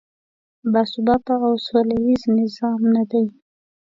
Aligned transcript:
باثباته 0.71 1.33
او 1.47 1.53
سولیز 1.67 2.21
نظام 2.37 2.81
نه 2.95 3.03
دی. 3.09 3.25